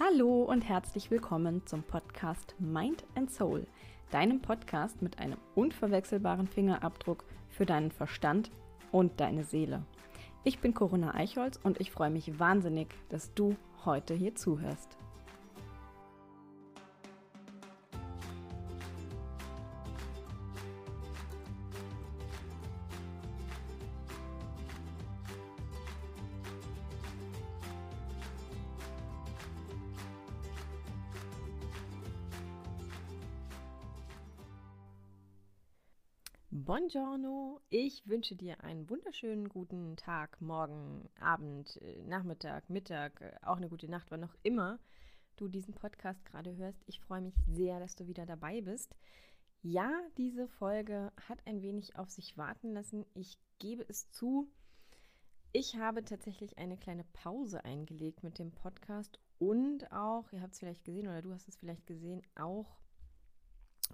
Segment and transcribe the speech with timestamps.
[0.00, 3.66] Hallo und herzlich willkommen zum Podcast Mind and Soul,
[4.12, 8.52] deinem Podcast mit einem unverwechselbaren Fingerabdruck für deinen Verstand
[8.92, 9.82] und deine Seele.
[10.44, 14.97] Ich bin Corinna Eichholz und ich freue mich wahnsinnig, dass du heute hier zuhörst.
[36.90, 43.58] Buongiorno, ich wünsche dir einen wunderschönen guten Tag, Morgen, Abend, äh, Nachmittag, Mittag, äh, auch
[43.58, 44.78] eine gute Nacht, wann auch immer
[45.36, 46.82] du diesen Podcast gerade hörst.
[46.86, 48.96] Ich freue mich sehr, dass du wieder dabei bist.
[49.60, 53.04] Ja, diese Folge hat ein wenig auf sich warten lassen.
[53.12, 54.48] Ich gebe es zu.
[55.52, 60.60] Ich habe tatsächlich eine kleine Pause eingelegt mit dem Podcast und auch, ihr habt es
[60.60, 62.78] vielleicht gesehen oder du hast es vielleicht gesehen, auch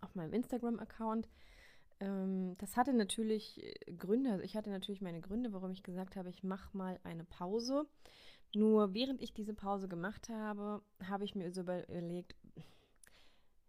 [0.00, 1.28] auf meinem Instagram-Account
[2.00, 4.32] ähm, das hatte natürlich äh, Gründe.
[4.32, 7.86] Also ich hatte natürlich meine Gründe, warum ich gesagt habe, ich mache mal eine Pause.
[8.54, 12.36] Nur während ich diese Pause gemacht habe, habe ich mir so überlegt,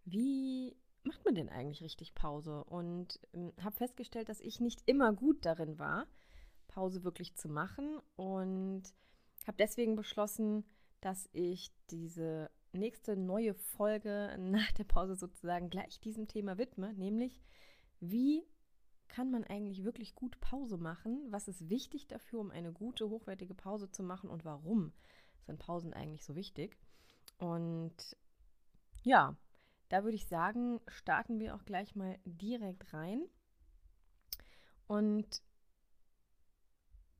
[0.05, 2.63] wie macht man denn eigentlich richtig Pause?
[2.65, 6.07] Und ähm, habe festgestellt, dass ich nicht immer gut darin war,
[6.67, 7.99] Pause wirklich zu machen.
[8.15, 8.83] Und
[9.47, 10.63] habe deswegen beschlossen,
[11.01, 17.41] dass ich diese nächste neue Folge nach der Pause sozusagen gleich diesem Thema widme, nämlich
[17.99, 18.43] wie
[19.07, 21.25] kann man eigentlich wirklich gut Pause machen?
[21.29, 24.93] Was ist wichtig dafür, um eine gute, hochwertige Pause zu machen und warum
[25.45, 26.77] sind Pausen eigentlich so wichtig?
[27.37, 28.17] Und
[29.03, 29.37] ja,
[29.89, 33.23] da würde ich sagen, starten wir auch gleich mal direkt rein.
[34.87, 35.41] Und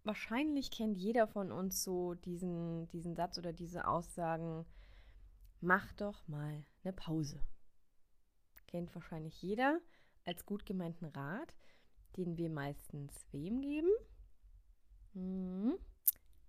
[0.04, 4.66] wahrscheinlich kennt jeder von uns so diesen, diesen Satz oder diese Aussagen,
[5.62, 7.42] mach doch mal eine Pause.
[8.68, 9.80] Kennt wahrscheinlich jeder
[10.26, 11.54] als gut gemeinten Rat,
[12.18, 13.90] den wir meistens wem geben?
[15.14, 15.78] Hm,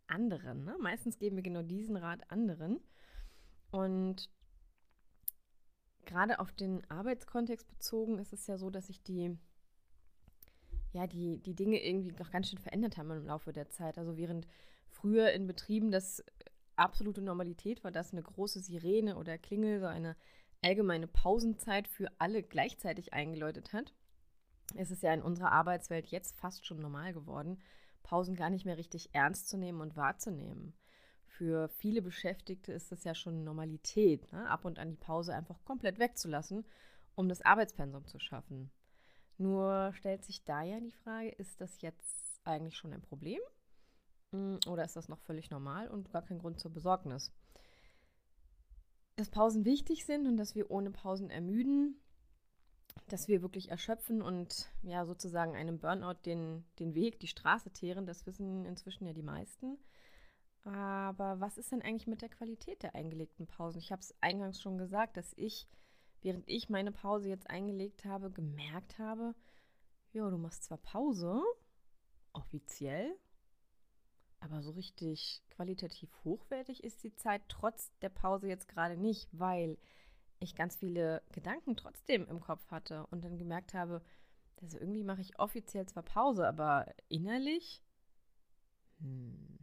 [0.06, 0.64] anderen.
[0.64, 0.76] Ne?
[0.80, 2.80] Meistens geben wir genau diesen Rat anderen.
[3.70, 4.30] Und
[6.04, 9.36] gerade auf den Arbeitskontext bezogen ist es ja so, dass sich die,
[10.92, 13.98] ja, die, die Dinge irgendwie noch ganz schön verändert haben im Laufe der Zeit.
[13.98, 14.46] Also während
[14.88, 16.24] früher in Betrieben das
[16.76, 20.16] absolute Normalität war, dass eine große Sirene oder Klingel, so eine
[20.66, 23.94] allgemeine Pausenzeit für alle gleichzeitig eingeläutet hat,
[24.74, 27.62] ist es ja in unserer Arbeitswelt jetzt fast schon normal geworden,
[28.02, 30.74] Pausen gar nicht mehr richtig ernst zu nehmen und wahrzunehmen.
[31.24, 34.48] Für viele Beschäftigte ist das ja schon Normalität, ne?
[34.48, 36.64] ab und an die Pause einfach komplett wegzulassen,
[37.14, 38.72] um das Arbeitspensum zu schaffen.
[39.38, 43.40] Nur stellt sich da ja die Frage, ist das jetzt eigentlich schon ein Problem?
[44.32, 47.32] Hm, oder ist das noch völlig normal und gar kein Grund zur Besorgnis?
[49.16, 51.98] Dass Pausen wichtig sind und dass wir ohne Pausen ermüden,
[53.08, 58.06] dass wir wirklich erschöpfen und ja sozusagen einem Burnout den, den Weg, die Straße teeren,
[58.06, 59.78] das wissen inzwischen ja die meisten.
[60.64, 63.78] Aber was ist denn eigentlich mit der Qualität der eingelegten Pausen?
[63.78, 65.68] Ich habe es eingangs schon gesagt, dass ich,
[66.22, 69.34] während ich meine Pause jetzt eingelegt habe, gemerkt habe,
[70.12, 71.40] ja, du machst zwar Pause,
[72.32, 73.16] offiziell,
[74.40, 79.78] aber so richtig qualitativ hochwertig ist die Zeit trotz der Pause jetzt gerade nicht, weil
[80.38, 84.02] ich ganz viele Gedanken trotzdem im Kopf hatte und dann gemerkt habe,
[84.60, 87.82] also irgendwie mache ich offiziell zwar Pause, aber innerlich
[88.98, 89.58] hm,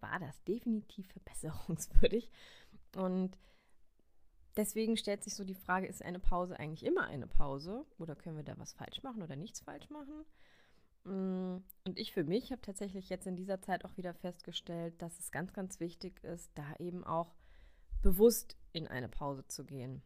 [0.00, 2.30] war das definitiv verbesserungswürdig.
[2.96, 3.36] Und
[4.56, 8.36] deswegen stellt sich so die Frage, ist eine Pause eigentlich immer eine Pause oder können
[8.36, 10.24] wir da was falsch machen oder nichts falsch machen?
[11.04, 15.18] Mm, und ich für mich habe tatsächlich jetzt in dieser Zeit auch wieder festgestellt, dass
[15.18, 17.34] es ganz, ganz wichtig ist, da eben auch
[18.02, 20.02] bewusst in eine Pause zu gehen.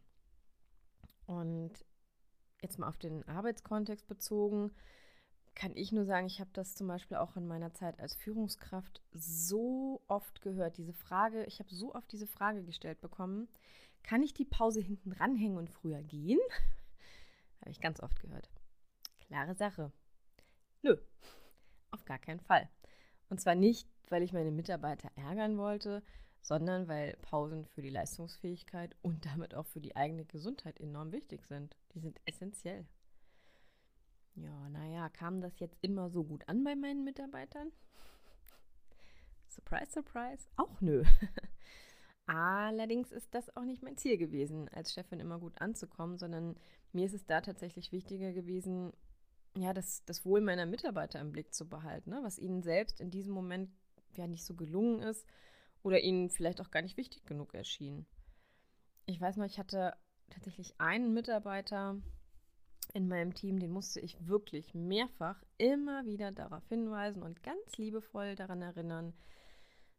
[1.25, 1.73] Und
[2.61, 4.71] jetzt mal auf den Arbeitskontext bezogen,
[5.55, 9.01] kann ich nur sagen, ich habe das zum Beispiel auch in meiner Zeit als Führungskraft
[9.13, 10.77] so oft gehört.
[10.77, 13.47] Diese Frage, ich habe so oft diese Frage gestellt bekommen,
[14.03, 16.39] kann ich die Pause hinten ranhängen und früher gehen?
[17.61, 18.49] habe ich ganz oft gehört.
[19.19, 19.91] Klare Sache.
[20.81, 20.97] Nö,
[21.91, 22.69] auf gar keinen Fall.
[23.29, 26.03] Und zwar nicht, weil ich meine Mitarbeiter ärgern wollte,
[26.41, 31.45] sondern weil Pausen für die Leistungsfähigkeit und damit auch für die eigene Gesundheit enorm wichtig
[31.45, 31.75] sind.
[31.93, 32.85] Die sind essentiell.
[34.35, 37.71] Ja, naja, kam das jetzt immer so gut an bei meinen Mitarbeitern?
[39.49, 41.03] Surprise, surprise, auch nö.
[42.27, 46.55] Allerdings ist das auch nicht mein Ziel gewesen, als Chefin immer gut anzukommen, sondern
[46.91, 48.93] mir ist es da tatsächlich wichtiger gewesen,
[49.55, 52.19] ja, das, das Wohl meiner Mitarbeiter im Blick zu behalten, ne?
[52.23, 53.71] was ihnen selbst in diesem Moment
[54.15, 55.25] ja nicht so gelungen ist
[55.83, 58.05] oder ihnen vielleicht auch gar nicht wichtig genug erschien.
[59.05, 59.93] Ich weiß noch, ich hatte
[60.29, 61.95] tatsächlich einen Mitarbeiter
[62.93, 68.35] in meinem Team, den musste ich wirklich mehrfach immer wieder darauf hinweisen und ganz liebevoll
[68.35, 69.13] daran erinnern,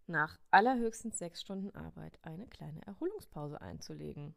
[0.07, 4.35] nach allerhöchstens sechs Stunden Arbeit eine kleine Erholungspause einzulegen.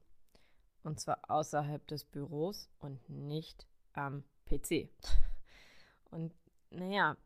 [0.83, 4.89] Und zwar außerhalb des Büros und nicht am PC.
[6.09, 6.33] Und
[6.69, 7.17] naja,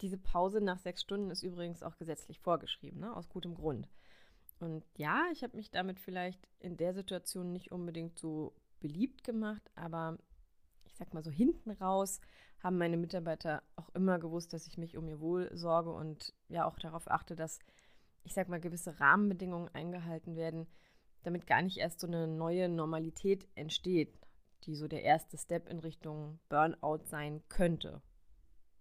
[0.00, 3.16] diese Pause nach sechs Stunden ist übrigens auch gesetzlich vorgeschrieben, ne?
[3.16, 3.88] aus gutem Grund.
[4.60, 9.62] Und ja, ich habe mich damit vielleicht in der Situation nicht unbedingt so beliebt gemacht,
[9.74, 10.18] aber
[10.84, 12.20] ich sag mal so hinten raus
[12.60, 16.66] haben meine Mitarbeiter auch immer gewusst, dass ich mich um ihr Wohl sorge und ja
[16.66, 17.58] auch darauf achte, dass
[18.22, 20.66] ich sag mal gewisse Rahmenbedingungen eingehalten werden,
[21.22, 24.18] damit gar nicht erst so eine neue Normalität entsteht,
[24.66, 28.02] die so der erste Step in Richtung Burnout sein könnte.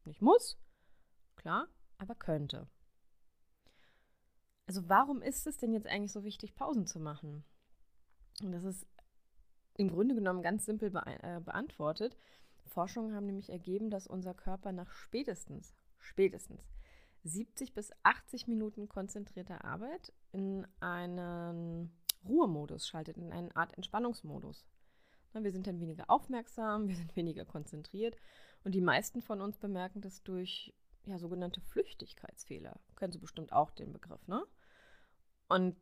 [0.06, 0.58] Nicht muss,
[1.36, 2.68] klar, aber könnte.
[4.66, 7.44] Also warum ist es denn jetzt eigentlich so wichtig, Pausen zu machen?
[8.42, 8.88] Und das ist
[9.76, 12.18] im Grunde genommen ganz simpel be äh, beantwortet.
[12.66, 16.62] Forschungen haben nämlich ergeben, dass unser Körper nach spätestens, spätestens
[17.24, 21.92] 70 bis 80 Minuten konzentrierter Arbeit in einen
[22.26, 24.66] Ruhemodus schaltet, in eine Art Entspannungsmodus.
[25.42, 28.16] Wir sind dann weniger aufmerksam, wir sind weniger konzentriert
[28.64, 30.74] und die meisten von uns bemerken das durch
[31.06, 32.80] ja, sogenannte Flüchtigkeitsfehler.
[32.96, 34.46] Kennen Sie bestimmt auch den Begriff, ne?
[35.50, 35.76] Und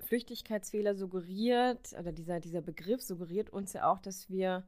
[0.00, 4.66] Flüchtigkeitsfehler suggeriert, oder dieser, dieser Begriff suggeriert uns ja auch, dass wir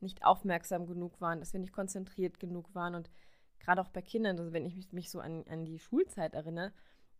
[0.00, 2.94] nicht aufmerksam genug waren, dass wir nicht konzentriert genug waren.
[2.94, 3.10] Und
[3.58, 6.72] gerade auch bei Kindern, also wenn ich mich, mich so an, an die Schulzeit erinnere,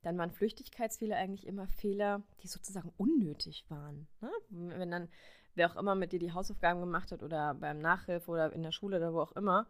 [0.03, 4.07] dann waren Flüchtigkeitsfehler eigentlich immer Fehler, die sozusagen unnötig waren.
[4.21, 4.31] Ne?
[4.51, 5.09] Wenn dann
[5.57, 8.73] wer auch immer mit dir die Hausaufgaben gemacht hat oder beim Nachhilfe oder in der
[8.73, 9.67] Schule oder wo auch immer,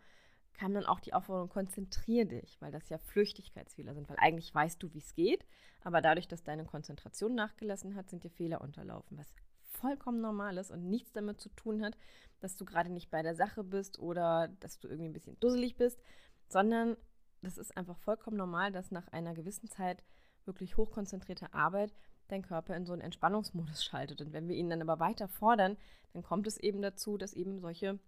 [0.55, 4.82] kam dann auch die Aufforderung, konzentrier dich, weil das ja Flüchtigkeitsfehler sind, weil eigentlich weißt
[4.82, 5.46] du, wie es geht,
[5.82, 10.70] aber dadurch, dass deine Konzentration nachgelassen hat, sind dir Fehler unterlaufen, was vollkommen normal ist
[10.70, 11.96] und nichts damit zu tun hat,
[12.40, 15.76] dass du gerade nicht bei der Sache bist oder dass du irgendwie ein bisschen dusselig
[15.76, 16.00] bist,
[16.49, 16.96] sondern
[17.43, 20.02] das ist einfach vollkommen normal, dass nach einer gewissen Zeit
[20.46, 21.93] wirklich hochkonzentrierter Arbeit
[22.28, 24.20] dein Körper in so einen Entspannungsmodus schaltet.
[24.20, 25.76] Und wenn wir ihn dann aber weiter fordern,
[26.12, 27.98] dann kommt es eben dazu, dass eben solche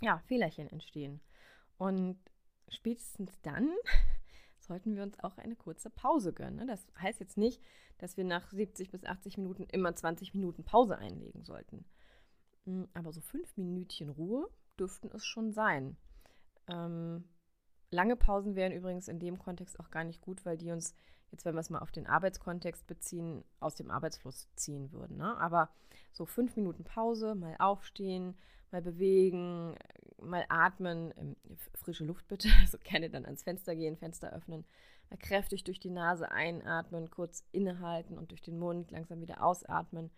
[0.00, 1.20] ja, Fehlerchen entstehen.
[1.76, 2.18] Und
[2.68, 3.72] spätestens dann
[4.58, 6.56] sollten wir uns auch eine kurze Pause gönnen.
[6.56, 6.66] Ne?
[6.66, 7.62] Das heißt jetzt nicht,
[7.98, 11.84] dass wir nach 70 bis 80 Minuten immer 20 Minuten Pause einlegen sollten.
[12.64, 14.48] Hm, aber so fünf Minütchen Ruhe
[14.78, 15.96] dürften es schon sein.
[16.68, 17.24] Ähm,
[17.90, 20.94] lange Pausen wären übrigens in dem Kontext auch gar nicht gut, weil die uns,
[21.30, 25.16] jetzt wenn wir es mal auf den Arbeitskontext beziehen, aus dem Arbeitsfluss ziehen würden.
[25.16, 25.36] Ne?
[25.38, 25.70] Aber
[26.12, 28.36] so fünf Minuten Pause, mal aufstehen,
[28.70, 29.74] mal bewegen,
[30.20, 31.36] mal atmen, ähm,
[31.74, 34.64] frische Luft bitte, also gerne dann ans Fenster gehen, Fenster öffnen,
[35.10, 40.10] mal kräftig durch die Nase einatmen, kurz innehalten und durch den Mund langsam wieder ausatmen,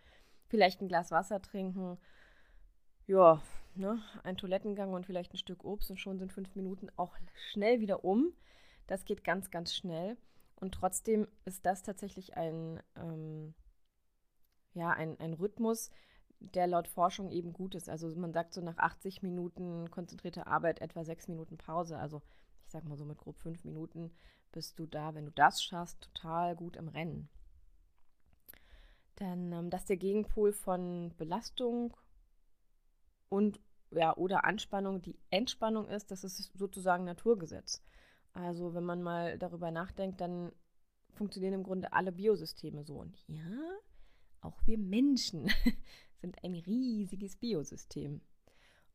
[0.48, 1.98] vielleicht ein Glas Wasser trinken,
[3.06, 3.42] ja,
[3.74, 7.16] ne, ein Toilettengang und vielleicht ein Stück Obst und schon sind fünf Minuten auch
[7.50, 8.32] schnell wieder um.
[8.86, 10.16] Das geht ganz, ganz schnell.
[10.60, 13.54] Und trotzdem ist das tatsächlich ein, ähm,
[14.74, 15.90] ja, ein, ein Rhythmus,
[16.38, 17.88] der laut Forschung eben gut ist.
[17.88, 21.98] Also man sagt so nach 80 Minuten konzentrierter Arbeit etwa sechs Minuten Pause.
[21.98, 22.22] Also
[22.64, 24.12] ich sag mal so mit grob fünf Minuten
[24.52, 27.28] bist du da, wenn du das schaffst, total gut im Rennen.
[29.18, 31.96] Denn ähm, dass der Gegenpol von Belastung
[33.28, 33.60] und
[33.92, 37.82] ja, oder Anspannung die Entspannung ist, das ist sozusagen Naturgesetz.
[38.32, 40.52] Also wenn man mal darüber nachdenkt, dann
[41.14, 42.96] funktionieren im Grunde alle Biosysteme so.
[42.96, 43.78] Und ja,
[44.40, 45.50] auch wir Menschen
[46.20, 48.20] sind ein riesiges Biosystem.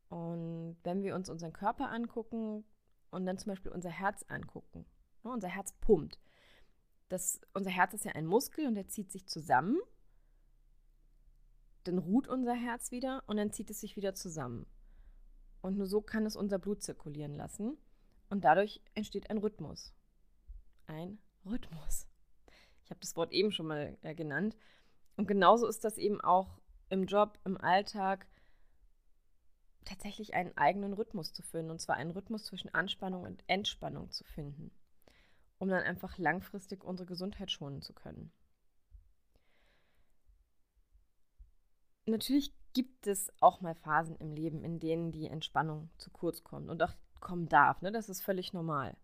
[0.08, 2.64] Und wenn wir uns unseren Körper angucken
[3.10, 4.86] und dann zum Beispiel unser Herz angucken,
[5.22, 6.18] ne, unser Herz pumpt.
[7.08, 9.78] Das, unser Herz ist ja ein Muskel und der zieht sich zusammen.
[11.84, 14.66] Dann ruht unser Herz wieder und dann zieht es sich wieder zusammen.
[15.60, 17.76] Und nur so kann es unser Blut zirkulieren lassen.
[18.28, 19.94] Und dadurch entsteht ein Rhythmus.
[20.86, 22.08] Ein Rhythmus.
[22.84, 24.56] Ich habe das Wort eben schon mal äh, genannt.
[25.16, 28.26] Und genauso ist das eben auch im Job, im Alltag,
[29.84, 31.70] tatsächlich einen eigenen Rhythmus zu finden.
[31.70, 34.70] Und zwar einen Rhythmus zwischen Anspannung und Entspannung zu finden,
[35.58, 38.32] um dann einfach langfristig unsere Gesundheit schonen zu können.
[42.06, 46.68] Natürlich gibt es auch mal Phasen im Leben, in denen die Entspannung zu kurz kommt
[46.68, 47.82] und auch kommen darf.
[47.82, 47.92] Ne?
[47.92, 48.96] Das ist völlig normal.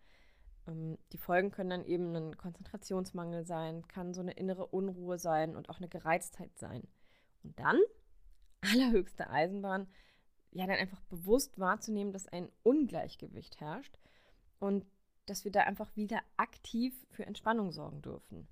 [0.67, 5.57] Ähm, die Folgen können dann eben ein Konzentrationsmangel sein, kann so eine innere Unruhe sein
[5.57, 6.87] und auch eine Gereiztheit sein.
[7.43, 7.79] Und dann,
[8.61, 9.89] allerhöchste Eisenbahn,
[10.53, 13.97] ja, dann einfach bewusst wahrzunehmen, dass ein Ungleichgewicht herrscht
[14.59, 14.85] und
[15.27, 18.49] dass wir da einfach wieder aktiv für Entspannung sorgen dürfen.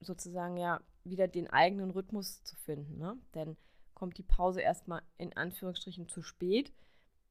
[0.00, 2.98] sozusagen ja wieder den eigenen Rhythmus zu finden.
[2.98, 3.16] Ne?
[3.34, 3.56] Denn
[3.94, 6.72] kommt die Pause erstmal in Anführungsstrichen zu spät,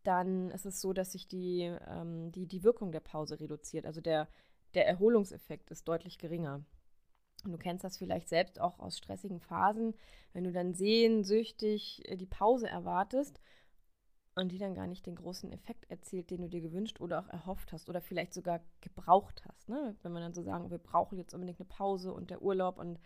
[0.08, 3.86] dann ist es so, dass sich die, ähm, die, die Wirkung der Pause reduziert.
[3.86, 4.28] Also der,
[4.74, 6.64] der Erholungseffekt ist deutlich geringer.
[7.44, 9.94] Und du kennst das vielleicht selbst auch aus stressigen Phasen,
[10.34, 13.40] wenn du dann sehnsüchtig äh, die Pause erwartest
[14.36, 17.30] und die dann gar nicht den großen Effekt erzielt, den du dir gewünscht oder auch
[17.30, 19.70] erhofft hast oder vielleicht sogar gebraucht hast.
[19.70, 19.96] Ne?
[20.02, 23.00] Wenn wir dann so sagen, wir brauchen jetzt unbedingt eine Pause und der Urlaub und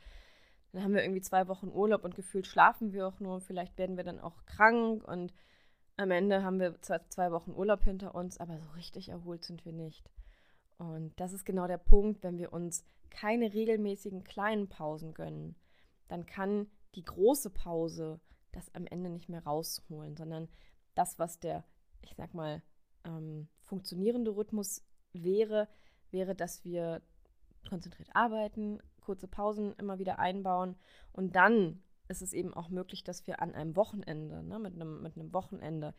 [0.72, 3.98] dann haben wir irgendwie zwei Wochen Urlaub und gefühlt schlafen wir auch nur, vielleicht werden
[3.98, 5.34] wir dann auch krank und
[6.00, 9.66] am Ende haben wir zwar zwei Wochen Urlaub hinter uns, aber so richtig erholt sind
[9.66, 10.10] wir nicht.
[10.78, 15.58] Und das ist genau der Punkt, wenn wir uns keine regelmäßigen kleinen Pausen gönnen,
[16.08, 18.22] dann kann die große Pause
[18.54, 20.48] das am Ende nicht mehr rausholen, sondern
[20.96, 21.66] das, was der,
[22.02, 22.64] ich sag mal,
[23.04, 25.68] ähm, funktionierende Rhythmus wäre,
[26.12, 27.02] wäre, dass wir
[27.68, 30.78] konzentriert arbeiten, kurze Pausen immer wieder einbauen
[31.12, 35.02] und dann ist es eben auch möglich, dass wir an einem Wochenende, ne, mit, einem,
[35.02, 35.94] mit einem Wochenende,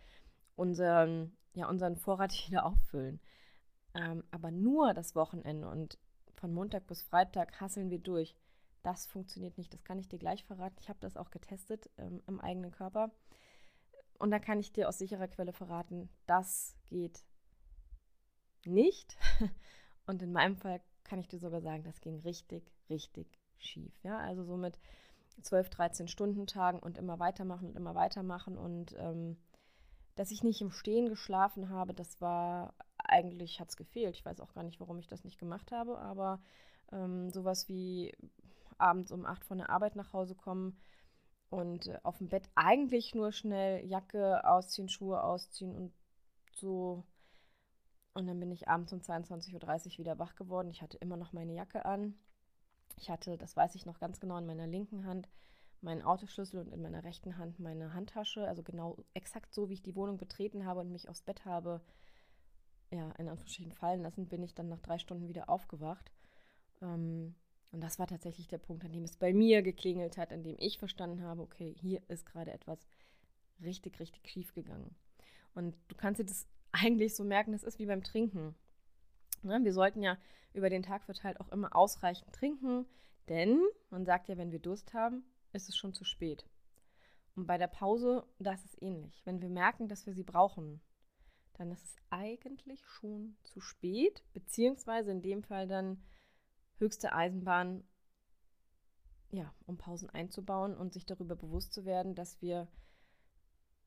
[0.56, 3.20] unseren, ja, unseren Vorrat wieder auffüllen.
[3.94, 5.98] Ähm, aber nur das Wochenende und
[6.34, 8.36] von Montag bis Freitag hasseln wir durch.
[8.82, 9.72] Das funktioniert nicht.
[9.72, 10.76] Das kann ich dir gleich verraten.
[10.80, 13.10] Ich habe das auch getestet ähm, im eigenen Körper.
[14.18, 17.24] Und da kann ich dir aus sicherer Quelle verraten, das geht
[18.64, 19.16] nicht.
[20.06, 23.26] Und in meinem Fall kann ich dir sogar sagen, das ging richtig, richtig
[23.58, 23.92] schief.
[24.02, 24.78] Ja, also so mit
[25.42, 28.56] 12, 13 Stunden Tagen und immer weitermachen und immer weitermachen.
[28.58, 29.36] Und ähm,
[30.16, 34.16] dass ich nicht im Stehen geschlafen habe, das war eigentlich hat es gefehlt.
[34.16, 36.40] Ich weiß auch gar nicht, warum ich das nicht gemacht habe, aber
[36.92, 38.12] ähm, sowas wie
[38.78, 40.78] abends um acht von der Arbeit nach Hause kommen
[41.50, 45.92] und äh, auf dem Bett eigentlich nur schnell Jacke ausziehen, Schuhe ausziehen und
[46.54, 47.04] so.
[48.14, 50.70] Und dann bin ich abends um 22.30 Uhr wieder wach geworden.
[50.70, 52.14] Ich hatte immer noch meine Jacke an.
[53.00, 55.28] Ich hatte, das weiß ich noch ganz genau, in meiner linken Hand
[55.80, 58.46] meinen Autoschlüssel und in meiner rechten Hand meine Handtasche.
[58.46, 61.80] Also genau exakt so, wie ich die Wohnung betreten habe und mich aufs Bett habe
[62.92, 66.10] ja, in Anführungsstrichen fallen lassen, bin ich dann nach drei Stunden wieder aufgewacht.
[66.82, 67.34] Ähm,
[67.70, 70.56] und das war tatsächlich der Punkt, an dem es bei mir geklingelt hat, an dem
[70.58, 72.86] ich verstanden habe, okay, hier ist gerade etwas
[73.62, 74.96] richtig, richtig schief gegangen.
[75.54, 78.54] Und du kannst dir das eigentlich so merken, das ist wie beim Trinken.
[79.42, 79.60] Ne?
[79.62, 80.16] Wir sollten ja
[80.52, 82.86] über den Tag verteilt auch immer ausreichend trinken,
[83.28, 86.46] denn man sagt ja, wenn wir Durst haben, ist es schon zu spät.
[87.36, 89.22] Und bei der Pause, das ist ähnlich.
[89.24, 90.80] Wenn wir merken, dass wir sie brauchen,
[91.54, 96.02] dann ist es eigentlich schon zu spät, beziehungsweise in dem Fall dann
[96.78, 97.84] höchste Eisenbahn,
[99.30, 102.66] ja, um Pausen einzubauen und sich darüber bewusst zu werden, dass wir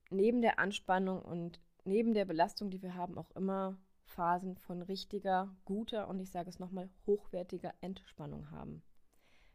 [0.09, 5.55] neben der Anspannung und neben der Belastung, die wir haben, auch immer Phasen von richtiger,
[5.65, 8.83] guter und ich sage es nochmal, hochwertiger Entspannung haben.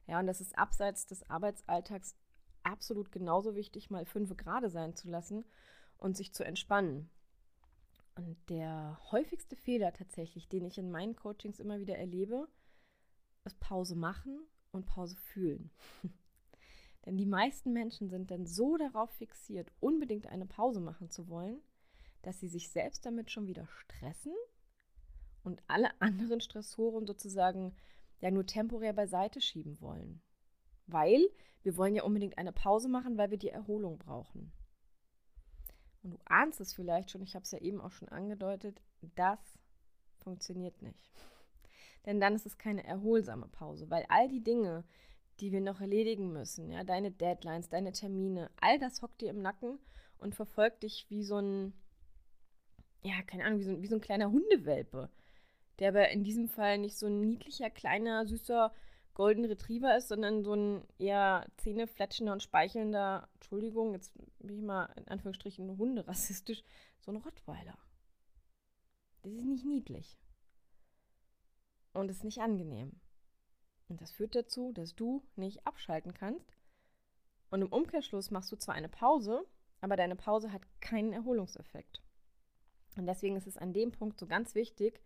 [0.06, 2.16] Ja, und das ist abseits des Arbeitsalltags
[2.62, 5.44] absolut genauso wichtig, mal fünf Grade sein zu lassen
[5.98, 7.10] und sich zu entspannen.
[8.14, 12.48] Und der häufigste Fehler tatsächlich, den ich in meinen Coachings immer wieder erlebe,
[13.44, 14.40] ist Pause machen
[14.72, 15.70] und Pause fühlen.
[17.06, 21.60] Denn die meisten Menschen sind dann so darauf fixiert, unbedingt eine Pause machen zu wollen,
[22.22, 24.34] dass sie sich selbst damit schon wieder stressen
[25.42, 27.74] und alle anderen Stressoren sozusagen
[28.20, 30.20] ja nur temporär beiseite schieben wollen.
[30.86, 31.28] Weil
[31.62, 34.52] wir wollen ja unbedingt eine Pause machen, weil wir die Erholung brauchen.
[36.02, 38.80] Und du ahnst es vielleicht schon, ich habe es ja eben auch schon angedeutet,
[39.16, 39.38] das
[40.16, 41.10] funktioniert nicht.
[42.06, 44.84] Denn dann ist es keine erholsame Pause, weil all die Dinge,
[45.40, 49.42] die wir noch erledigen müssen, ja, deine Deadlines, deine Termine, all das hockt dir im
[49.42, 49.78] Nacken
[50.18, 51.72] und verfolgt dich wie so ein,
[53.02, 55.10] ja, keine Ahnung, wie so, wie so ein kleiner Hundewelpe,
[55.78, 58.72] der aber in diesem Fall nicht so ein niedlicher, kleiner, süßer
[59.14, 64.84] Golden Retriever ist, sondern so ein eher zähnefletschender und speichelnder, Entschuldigung, jetzt bin ich mal
[64.96, 66.62] in Anführungsstrichen hunderassistisch,
[67.00, 67.76] so ein Rottweiler.
[69.22, 70.16] Das ist nicht niedlich.
[71.94, 72.92] Und ist nicht angenehm.
[73.88, 76.56] Und das führt dazu, dass du nicht abschalten kannst.
[77.50, 79.44] Und im Umkehrschluss machst du zwar eine Pause,
[79.80, 82.02] aber deine Pause hat keinen Erholungseffekt.
[82.98, 85.00] Und deswegen ist es an dem Punkt so ganz wichtig,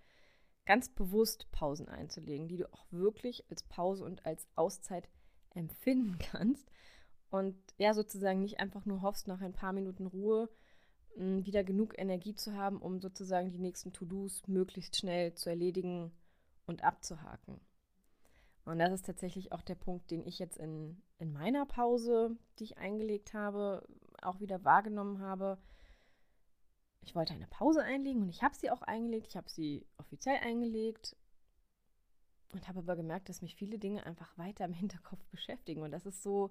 [0.64, 5.08] ganz bewusst Pausen einzulegen, die du auch wirklich als Pause und als Auszeit
[5.54, 6.70] empfinden kannst.
[7.30, 10.48] Und ja, sozusagen nicht einfach nur hoffst, nach ein paar Minuten Ruhe
[11.14, 16.12] hm, wieder genug Energie zu haben, um sozusagen die nächsten To-Dos möglichst schnell zu erledigen
[16.66, 17.60] und abzuhaken.
[18.64, 22.64] Und das ist tatsächlich auch der Punkt, den ich jetzt in, in meiner Pause, die
[22.64, 23.86] ich eingelegt habe,
[24.22, 25.58] auch wieder wahrgenommen habe
[27.02, 29.26] ich wollte eine Pause einlegen und ich habe sie auch eingelegt.
[29.28, 31.16] Ich habe sie offiziell eingelegt.
[32.52, 35.82] und habe aber gemerkt, dass mich viele Dinge einfach weiter im Hinterkopf beschäftigen.
[35.82, 36.50] Und das ist so,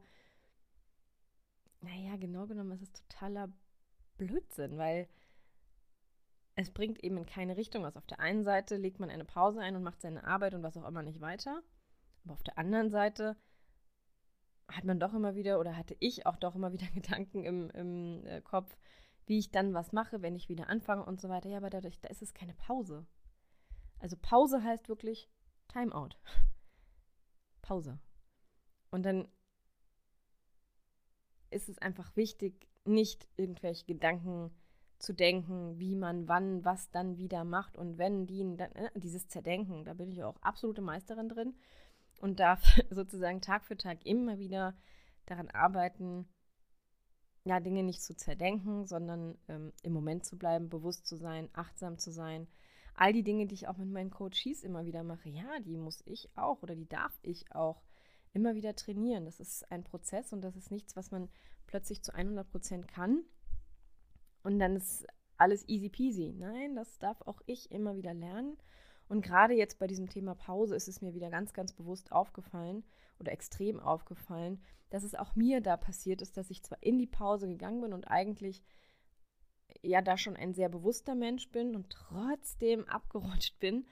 [1.82, 3.50] naja, genau genommen, es ist totaler
[4.18, 5.08] Blödsinn, weil
[6.56, 7.96] es bringt eben in keine Richtung was.
[7.96, 10.76] Auf der einen Seite legt man eine Pause ein und macht seine Arbeit und was
[10.76, 11.62] auch immer nicht weiter.
[12.24, 13.38] Aber auf der anderen Seite
[14.68, 18.26] hat man doch immer wieder oder hatte ich auch doch immer wieder Gedanken im, im
[18.26, 18.76] äh, Kopf,
[19.32, 21.48] wie ich dann was mache, wenn ich wieder anfange und so weiter.
[21.48, 23.06] Ja, aber dadurch, da ist es keine Pause.
[24.00, 25.30] Also Pause heißt wirklich
[25.70, 26.18] Timeout.
[27.62, 27.98] Pause.
[28.90, 29.30] Und dann
[31.50, 34.52] ist es einfach wichtig, nicht irgendwelche Gedanken
[35.00, 39.30] zu denken, wie man wann was dann wieder macht und wenn die dann, äh, dieses
[39.30, 41.56] Zerdenken, da bin ich auch absolute Meisterin drin
[42.20, 44.76] und darf sozusagen Tag für Tag immer wieder
[45.26, 46.28] daran arbeiten,
[47.44, 51.98] ja, Dinge nicht zu zerdenken, sondern ähm, im Moment zu bleiben, bewusst zu sein, achtsam
[51.98, 52.48] zu sein.
[52.94, 56.04] All die Dinge, die ich auch mit meinen Coaches immer wieder mache, ja, die muss
[56.06, 57.82] ich auch oder die darf ich auch
[58.34, 59.26] immer wieder trainieren.
[59.26, 61.30] Das ist ein Prozess und das ist nichts, was man
[61.68, 63.24] plötzlich zu 100 Prozent kann
[64.44, 65.08] und dann ist
[65.38, 66.34] alles easy peasy.
[66.38, 68.58] Nein, das darf auch ich immer wieder lernen.
[69.08, 72.84] Und gerade jetzt bei diesem Thema Pause ist es mir wieder ganz, ganz bewusst aufgefallen
[73.22, 77.08] oder extrem aufgefallen, dass es auch mir da passiert ist, dass ich zwar in die
[77.08, 78.64] Pause gegangen bin und eigentlich
[79.82, 83.86] ja da schon ein sehr bewusster Mensch bin und trotzdem abgerutscht bin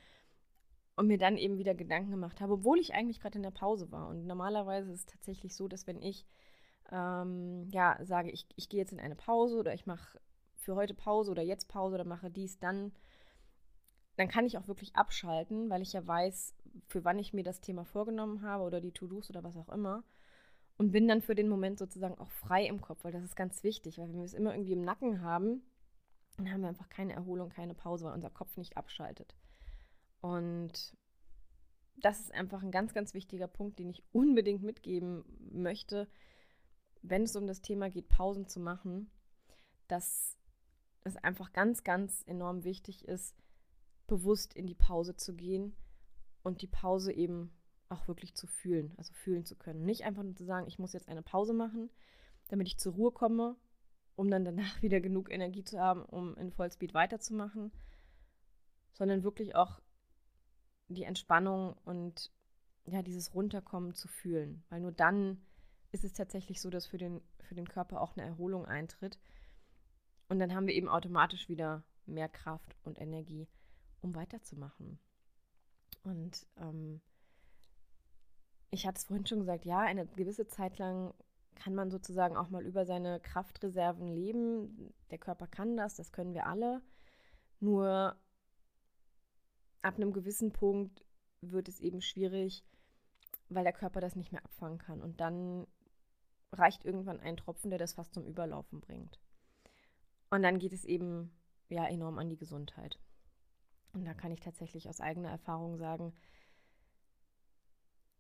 [0.96, 3.90] und mir dann eben wieder Gedanken gemacht habe, obwohl ich eigentlich gerade in der Pause
[3.92, 4.10] war.
[4.10, 6.26] Und normalerweise ist es tatsächlich so, dass wenn ich
[6.92, 10.20] ähm, ja sage, ich, ich gehe jetzt in eine Pause oder ich mache
[10.56, 12.92] für heute Pause oder jetzt Pause oder mache dies, dann,
[14.18, 16.54] dann kann ich auch wirklich abschalten, weil ich ja weiß,
[16.88, 20.04] für wann ich mir das Thema vorgenommen habe oder die To-Dos oder was auch immer.
[20.78, 23.64] Und bin dann für den Moment sozusagen auch frei im Kopf, weil das ist ganz
[23.64, 25.62] wichtig, weil wenn wir es immer irgendwie im Nacken haben,
[26.38, 29.36] dann haben wir einfach keine Erholung, keine Pause, weil unser Kopf nicht abschaltet.
[30.22, 30.96] Und
[31.98, 36.08] das ist einfach ein ganz, ganz wichtiger Punkt, den ich unbedingt mitgeben möchte,
[37.02, 39.10] wenn es um das Thema geht, Pausen zu machen,
[39.88, 40.38] dass
[41.04, 43.36] es einfach ganz, ganz enorm wichtig ist,
[44.08, 45.76] bewusst in die Pause zu gehen
[46.50, 47.52] und die Pause eben
[47.90, 49.86] auch wirklich zu fühlen, also fühlen zu können.
[49.86, 51.90] Nicht einfach nur zu sagen, ich muss jetzt eine Pause machen,
[52.50, 53.56] damit ich zur Ruhe komme,
[54.16, 57.72] um dann danach wieder genug Energie zu haben, um in Vollspeed weiterzumachen,
[58.92, 59.80] sondern wirklich auch
[60.88, 62.32] die Entspannung und
[62.86, 64.64] ja, dieses Runterkommen zu fühlen.
[64.70, 65.40] Weil nur dann
[65.92, 69.20] ist es tatsächlich so, dass für den, für den Körper auch eine Erholung eintritt.
[70.28, 73.48] Und dann haben wir eben automatisch wieder mehr Kraft und Energie,
[74.02, 75.00] um weiterzumachen.
[76.04, 77.02] Und ähm,
[78.72, 81.14] ich hatte es vorhin schon gesagt, ja, eine gewisse Zeit lang
[81.56, 84.94] kann man sozusagen auch mal über seine Kraftreserven leben.
[85.12, 86.82] Der Körper kann das, das können wir alle.
[87.60, 88.16] Nur
[89.82, 91.04] ab einem gewissen Punkt
[91.42, 92.64] wird es eben schwierig,
[93.50, 95.02] weil der Körper das nicht mehr abfangen kann.
[95.02, 95.68] Und dann
[96.52, 99.20] reicht irgendwann ein Tropfen, der das fast zum Überlaufen bringt.
[100.30, 101.32] Und dann geht es eben
[101.70, 103.00] ja enorm an die Gesundheit.
[103.94, 106.14] Und da kann ich tatsächlich aus eigener Erfahrung sagen,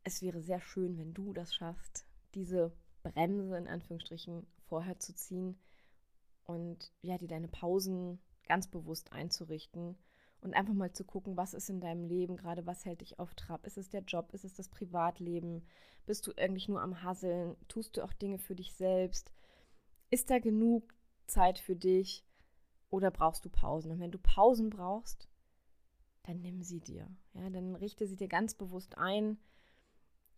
[0.03, 2.71] es wäre sehr schön, wenn du das schaffst, diese
[3.03, 5.59] Bremse in Anführungsstrichen vorher zu ziehen
[6.45, 9.97] und ja, dir deine Pausen ganz bewusst einzurichten
[10.41, 13.35] und einfach mal zu gucken, was ist in deinem Leben gerade, was hält dich auf
[13.35, 13.65] Trab?
[13.65, 14.33] Ist es der Job?
[14.33, 15.65] Ist es das Privatleben?
[16.05, 17.55] Bist du eigentlich nur am Hasseln?
[17.67, 19.33] Tust du auch Dinge für dich selbst?
[20.09, 20.93] Ist da genug
[21.27, 22.25] Zeit für dich
[22.89, 23.91] oder brauchst du Pausen?
[23.91, 25.29] Und wenn du Pausen brauchst,
[26.29, 27.07] dann nimm sie dir.
[27.33, 29.39] Ja, dann richte sie dir ganz bewusst ein.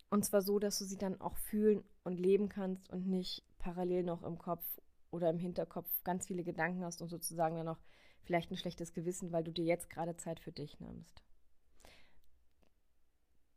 [0.08, 4.02] Und zwar so, dass du sie dann auch fühlen und leben kannst und nicht parallel
[4.02, 4.64] noch im Kopf
[5.10, 7.80] oder im Hinterkopf ganz viele Gedanken hast und sozusagen dann noch
[8.22, 11.22] vielleicht ein schlechtes Gewissen, weil du dir jetzt gerade Zeit für dich nimmst.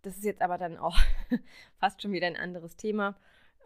[0.01, 0.97] Das ist jetzt aber dann auch
[1.79, 3.17] fast schon wieder ein anderes Thema.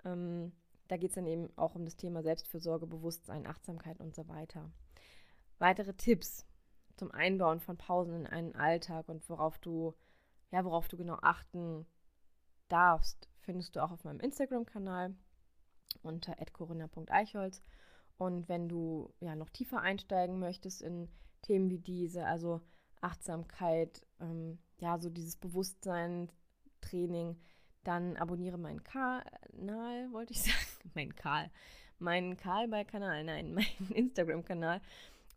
[0.06, 0.52] Ähm,
[0.88, 4.72] da geht es dann eben auch um das Thema Selbstfürsorge, Bewusstsein, Achtsamkeit und so weiter.
[5.58, 6.46] Weitere Tipps
[7.00, 9.96] zum Einbauen von Pausen in einen Alltag und worauf du,
[10.52, 11.86] ja, worauf du genau achten
[12.68, 15.16] darfst, findest du auch auf meinem Instagram-Kanal
[16.04, 17.64] unter corinna.eichholz.
[18.18, 21.10] Und wenn du ja noch tiefer einsteigen möchtest in
[21.42, 22.62] Themen wie diese, also
[23.00, 27.40] Achtsamkeit, ähm, ja, so dieses Bewusstsein-Training,
[27.86, 30.92] dann abonniere meinen Kanal, wollte ich sagen.
[30.94, 31.50] Mein Karl.
[31.98, 34.82] Meinen Karl bei Kanal, nein, meinen Instagram-Kanal,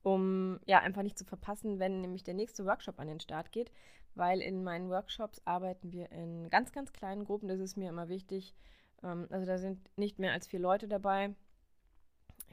[0.02, 3.70] um ja einfach nicht zu verpassen, wenn nämlich der nächste Workshop an den Start geht,
[4.14, 7.48] weil in meinen Workshops arbeiten wir in ganz, ganz kleinen Gruppen.
[7.48, 8.54] Das ist mir immer wichtig.
[9.02, 11.34] Ähm, also da sind nicht mehr als vier Leute dabei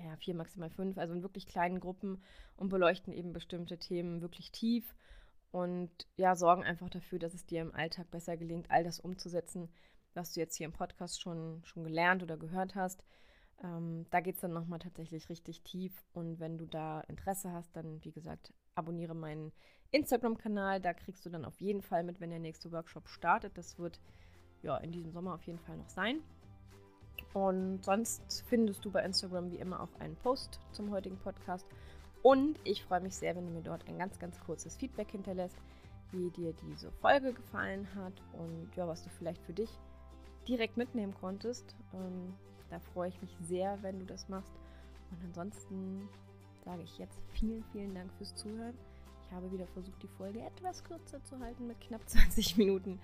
[0.04, 2.22] ja, vier, maximal fünf, also in wirklich kleinen Gruppen
[2.56, 4.96] und beleuchten eben bestimmte Themen wirklich tief
[5.52, 9.70] und ja, sorgen einfach dafür, dass es dir im Alltag besser gelingt, all das umzusetzen,
[10.14, 13.04] was du jetzt hier im Podcast schon, schon gelernt oder gehört hast.
[13.64, 15.94] Ähm, da geht es dann nochmal tatsächlich richtig tief.
[16.14, 19.52] Und wenn du da Interesse hast, dann, wie gesagt, abonniere meinen
[19.92, 20.80] Instagram-Kanal.
[20.80, 23.58] Da kriegst du dann auf jeden Fall mit, wenn der nächste Workshop startet.
[23.58, 24.00] Das wird
[24.62, 26.22] ja in diesem Sommer auf jeden Fall noch sein.
[27.34, 31.68] Und sonst findest du bei Instagram wie immer auch einen Post zum heutigen Podcast.
[32.22, 35.58] Und ich freue mich sehr, wenn du mir dort ein ganz, ganz kurzes Feedback hinterlässt,
[36.12, 39.70] wie dir diese Folge gefallen hat und ja, was du vielleicht für dich
[40.48, 41.76] direkt mitnehmen konntest.
[41.94, 42.34] Ähm,
[42.70, 44.54] da freue ich mich sehr, wenn du das machst.
[45.12, 46.08] Und ansonsten
[46.64, 48.78] sage ich jetzt vielen, vielen Dank fürs Zuhören.
[49.24, 53.00] Ich habe wieder versucht, die Folge etwas kürzer zu halten mit knapp 20 Minuten.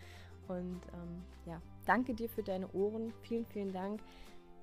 [0.48, 3.14] Und ähm, ja, danke dir für deine Ohren.
[3.24, 4.02] Vielen, vielen Dank.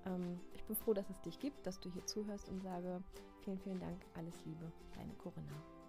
[0.06, 3.02] Ähm, ich bin froh, dass es dich gibt, dass du hier zuhörst und sage
[3.44, 4.00] vielen, vielen Dank.
[4.14, 5.81] Alles Liebe, deine Corinna.